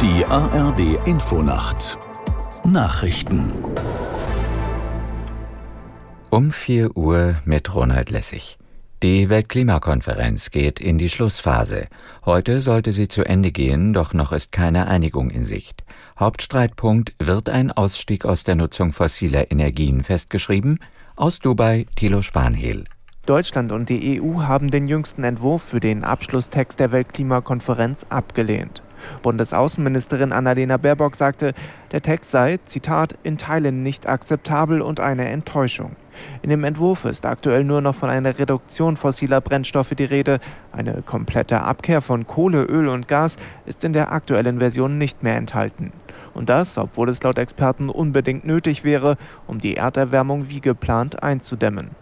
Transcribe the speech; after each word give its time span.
Die 0.00 0.24
ARD 0.24 1.06
Infonacht 1.06 1.98
Nachrichten 2.64 3.52
um 6.30 6.52
4 6.52 6.96
Uhr 6.96 7.36
mit 7.44 7.74
Ronald 7.74 8.10
Lessig. 8.10 8.56
Die 9.02 9.28
Weltklimakonferenz 9.30 10.50
geht 10.50 10.78
in 10.78 10.96
die 10.96 11.08
Schlussphase. 11.08 11.88
Heute 12.24 12.60
sollte 12.60 12.92
sie 12.92 13.08
zu 13.08 13.24
Ende 13.24 13.50
gehen, 13.50 13.92
doch 13.92 14.12
noch 14.12 14.30
ist 14.30 14.52
keine 14.52 14.86
Einigung 14.86 15.30
in 15.30 15.44
Sicht. 15.44 15.84
Hauptstreitpunkt 16.18 17.14
wird 17.18 17.48
ein 17.48 17.72
Ausstieg 17.72 18.24
aus 18.24 18.44
der 18.44 18.54
Nutzung 18.54 18.92
fossiler 18.92 19.50
Energien 19.50 20.04
festgeschrieben? 20.04 20.78
Aus 21.16 21.40
Dubai 21.40 21.86
Thilo 21.96 22.22
Spanhehl. 22.22 22.84
Deutschland 23.30 23.70
und 23.70 23.88
die 23.88 24.20
EU 24.20 24.42
haben 24.42 24.72
den 24.72 24.88
jüngsten 24.88 25.22
Entwurf 25.22 25.62
für 25.62 25.78
den 25.78 26.02
Abschlusstext 26.02 26.80
der 26.80 26.90
Weltklimakonferenz 26.90 28.06
abgelehnt. 28.08 28.82
Bundesaußenministerin 29.22 30.32
Annalena 30.32 30.78
Baerbock 30.78 31.14
sagte, 31.14 31.54
der 31.92 32.02
Text 32.02 32.32
sei, 32.32 32.58
Zitat, 32.64 33.16
in 33.22 33.38
Teilen 33.38 33.84
nicht 33.84 34.08
akzeptabel 34.08 34.82
und 34.82 34.98
eine 34.98 35.28
Enttäuschung. 35.28 35.94
In 36.42 36.50
dem 36.50 36.64
Entwurf 36.64 37.04
ist 37.04 37.24
aktuell 37.24 37.62
nur 37.62 37.80
noch 37.80 37.94
von 37.94 38.10
einer 38.10 38.36
Reduktion 38.36 38.96
fossiler 38.96 39.40
Brennstoffe 39.40 39.94
die 39.96 40.04
Rede. 40.04 40.40
Eine 40.72 41.02
komplette 41.02 41.60
Abkehr 41.60 42.00
von 42.00 42.26
Kohle, 42.26 42.64
Öl 42.64 42.88
und 42.88 43.06
Gas 43.06 43.36
ist 43.64 43.84
in 43.84 43.92
der 43.92 44.12
aktuellen 44.12 44.58
Version 44.58 44.98
nicht 44.98 45.22
mehr 45.22 45.36
enthalten. 45.36 45.92
Und 46.34 46.48
das, 46.48 46.76
obwohl 46.78 47.08
es 47.08 47.22
laut 47.22 47.38
Experten 47.38 47.90
unbedingt 47.90 48.44
nötig 48.44 48.82
wäre, 48.82 49.16
um 49.46 49.60
die 49.60 49.76
Erderwärmung 49.76 50.48
wie 50.48 50.60
geplant 50.60 51.22
einzudämmen. 51.22 51.99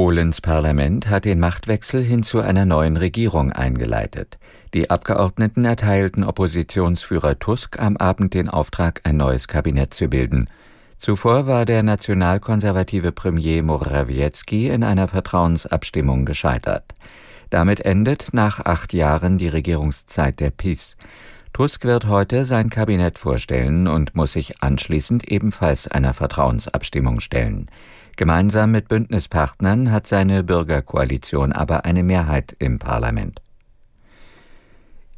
Polens 0.00 0.40
Parlament 0.40 1.10
hat 1.10 1.24
den 1.24 1.40
Machtwechsel 1.40 2.00
hin 2.00 2.22
zu 2.22 2.38
einer 2.38 2.64
neuen 2.64 2.96
Regierung 2.96 3.50
eingeleitet. 3.50 4.38
Die 4.72 4.90
Abgeordneten 4.90 5.64
erteilten 5.64 6.22
Oppositionsführer 6.22 7.40
Tusk 7.40 7.80
am 7.80 7.96
Abend 7.96 8.32
den 8.32 8.48
Auftrag, 8.48 9.00
ein 9.02 9.16
neues 9.16 9.48
Kabinett 9.48 9.92
zu 9.92 10.06
bilden. 10.06 10.48
Zuvor 10.98 11.48
war 11.48 11.64
der 11.64 11.82
nationalkonservative 11.82 13.10
Premier 13.10 13.64
Morawiecki 13.64 14.68
in 14.68 14.84
einer 14.84 15.08
Vertrauensabstimmung 15.08 16.26
gescheitert. 16.26 16.94
Damit 17.50 17.80
endet 17.80 18.28
nach 18.30 18.64
acht 18.64 18.92
Jahren 18.92 19.36
die 19.36 19.48
Regierungszeit 19.48 20.38
der 20.38 20.50
PiS. 20.50 20.96
Tusk 21.52 21.84
wird 21.84 22.06
heute 22.06 22.44
sein 22.44 22.70
Kabinett 22.70 23.18
vorstellen 23.18 23.88
und 23.88 24.14
muss 24.14 24.34
sich 24.34 24.62
anschließend 24.62 25.26
ebenfalls 25.26 25.88
einer 25.88 26.14
Vertrauensabstimmung 26.14 27.18
stellen. 27.18 27.68
Gemeinsam 28.18 28.72
mit 28.72 28.88
Bündnispartnern 28.88 29.92
hat 29.92 30.08
seine 30.08 30.42
Bürgerkoalition 30.42 31.52
aber 31.52 31.84
eine 31.84 32.02
Mehrheit 32.02 32.56
im 32.58 32.80
Parlament. 32.80 33.40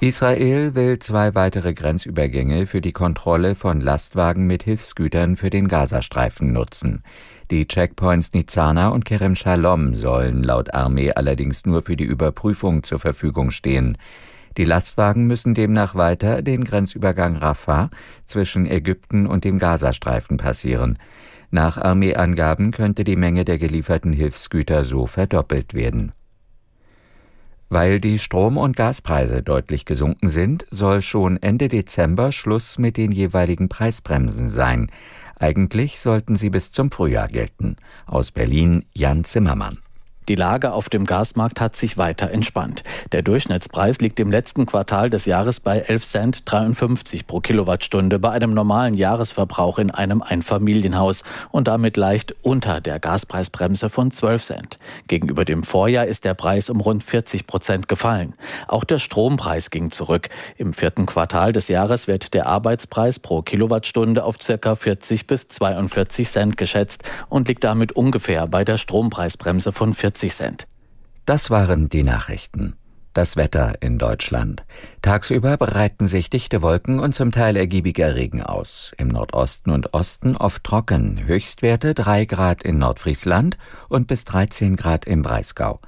Israel 0.00 0.74
will 0.74 0.98
zwei 0.98 1.34
weitere 1.34 1.72
Grenzübergänge 1.72 2.66
für 2.66 2.82
die 2.82 2.92
Kontrolle 2.92 3.54
von 3.54 3.80
Lastwagen 3.80 4.46
mit 4.46 4.64
Hilfsgütern 4.64 5.36
für 5.36 5.48
den 5.48 5.66
Gazastreifen 5.66 6.52
nutzen. 6.52 7.02
Die 7.50 7.66
Checkpoints 7.66 8.34
Nizana 8.34 8.90
und 8.90 9.06
Kerem 9.06 9.34
Shalom 9.34 9.94
sollen 9.94 10.42
laut 10.42 10.74
Armee 10.74 11.10
allerdings 11.10 11.64
nur 11.64 11.80
für 11.80 11.96
die 11.96 12.04
Überprüfung 12.04 12.82
zur 12.82 13.00
Verfügung 13.00 13.50
stehen. 13.50 13.96
Die 14.58 14.64
Lastwagen 14.64 15.26
müssen 15.26 15.54
demnach 15.54 15.94
weiter 15.94 16.42
den 16.42 16.64
Grenzübergang 16.64 17.36
Rafah 17.36 17.88
zwischen 18.26 18.66
Ägypten 18.66 19.26
und 19.26 19.44
dem 19.44 19.58
Gazastreifen 19.58 20.36
passieren. 20.36 20.98
Nach 21.50 21.76
Armeeangaben 21.76 22.70
könnte 22.70 23.04
die 23.04 23.16
Menge 23.16 23.44
der 23.44 23.58
gelieferten 23.58 24.12
Hilfsgüter 24.12 24.84
so 24.84 25.06
verdoppelt 25.06 25.74
werden. 25.74 26.12
Weil 27.68 28.00
die 28.00 28.18
Strom- 28.18 28.56
und 28.56 28.76
Gaspreise 28.76 29.42
deutlich 29.42 29.84
gesunken 29.84 30.28
sind, 30.28 30.66
soll 30.70 31.02
schon 31.02 31.40
Ende 31.40 31.68
Dezember 31.68 32.32
Schluss 32.32 32.78
mit 32.78 32.96
den 32.96 33.12
jeweiligen 33.12 33.68
Preisbremsen 33.68 34.48
sein. 34.48 34.90
Eigentlich 35.38 36.00
sollten 36.00 36.34
sie 36.34 36.50
bis 36.50 36.72
zum 36.72 36.90
Frühjahr 36.90 37.28
gelten. 37.28 37.76
Aus 38.06 38.32
Berlin 38.32 38.84
Jan 38.92 39.22
Zimmermann. 39.24 39.78
Die 40.28 40.36
Lage 40.36 40.72
auf 40.72 40.88
dem 40.88 41.06
Gasmarkt 41.06 41.60
hat 41.60 41.74
sich 41.74 41.98
weiter 41.98 42.30
entspannt. 42.30 42.84
Der 43.10 43.22
Durchschnittspreis 43.22 43.98
liegt 43.98 44.20
im 44.20 44.30
letzten 44.30 44.64
Quartal 44.64 45.10
des 45.10 45.24
Jahres 45.24 45.58
bei 45.58 45.80
11 45.80 46.04
Cent 46.04 46.42
53 46.50 47.26
pro 47.26 47.40
Kilowattstunde 47.40 48.18
bei 48.20 48.30
einem 48.30 48.54
normalen 48.54 48.94
Jahresverbrauch 48.94 49.78
in 49.78 49.90
einem 49.90 50.22
Einfamilienhaus 50.22 51.24
und 51.50 51.66
damit 51.66 51.96
leicht 51.96 52.34
unter 52.42 52.80
der 52.80 53.00
Gaspreisbremse 53.00 53.88
von 53.88 54.12
12 54.12 54.44
Cent. 54.44 54.78
Gegenüber 55.08 55.44
dem 55.44 55.64
Vorjahr 55.64 56.06
ist 56.06 56.24
der 56.24 56.34
Preis 56.34 56.70
um 56.70 56.80
rund 56.80 57.02
40 57.02 57.48
Prozent 57.48 57.88
gefallen. 57.88 58.34
Auch 58.68 58.84
der 58.84 58.98
Strompreis 58.98 59.70
ging 59.70 59.90
zurück. 59.90 60.28
Im 60.56 60.74
vierten 60.74 61.06
Quartal 61.06 61.52
des 61.52 61.66
Jahres 61.66 62.06
wird 62.06 62.34
der 62.34 62.46
Arbeitspreis 62.46 63.18
pro 63.18 63.42
Kilowattstunde 63.42 64.22
auf 64.22 64.36
ca. 64.38 64.76
40 64.76 65.26
bis 65.26 65.48
42 65.48 66.28
Cent 66.28 66.56
geschätzt 66.56 67.02
und 67.28 67.48
liegt 67.48 67.64
damit 67.64 67.92
ungefähr 67.92 68.46
bei 68.46 68.64
der 68.64 68.78
Strompreisbremse 68.78 69.72
von 69.72 69.92
40 69.92 70.09
50 70.10 70.34
Cent. 70.34 70.66
Das 71.24 71.50
waren 71.50 71.88
die 71.88 72.02
Nachrichten. 72.02 72.74
Das 73.12 73.36
Wetter 73.36 73.74
in 73.80 73.98
Deutschland. 73.98 74.64
Tagsüber 75.02 75.56
breiten 75.56 76.06
sich 76.06 76.30
dichte 76.30 76.62
Wolken 76.62 76.98
und 76.98 77.14
zum 77.14 77.32
Teil 77.32 77.56
ergiebiger 77.56 78.16
Regen 78.16 78.42
aus. 78.42 78.92
Im 78.98 79.08
Nordosten 79.08 79.70
und 79.70 79.94
Osten 79.94 80.36
oft 80.36 80.64
trocken. 80.64 81.24
Höchstwerte 81.26 81.94
3 81.94 82.24
Grad 82.24 82.62
in 82.62 82.78
Nordfriesland 82.78 83.56
und 83.88 84.08
bis 84.08 84.24
13 84.24 84.76
Grad 84.76 85.04
im 85.06 85.22
Breisgau. 85.22 85.80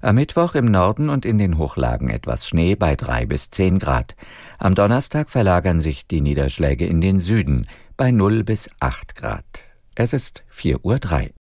Am 0.00 0.16
Mittwoch 0.16 0.54
im 0.54 0.66
Norden 0.66 1.08
und 1.08 1.24
in 1.24 1.38
den 1.38 1.58
Hochlagen 1.58 2.08
etwas 2.08 2.46
Schnee 2.46 2.74
bei 2.74 2.96
3 2.96 3.26
bis 3.26 3.50
10 3.50 3.78
Grad. 3.78 4.16
Am 4.58 4.74
Donnerstag 4.74 5.30
verlagern 5.30 5.80
sich 5.80 6.06
die 6.06 6.20
Niederschläge 6.20 6.86
in 6.86 7.00
den 7.00 7.20
Süden 7.20 7.66
bei 7.96 8.10
0 8.10 8.44
bis 8.44 8.70
8 8.80 9.14
Grad. 9.14 9.44
Es 9.94 10.12
ist 10.12 10.44
4.03 10.52 11.26
Uhr. 11.26 11.37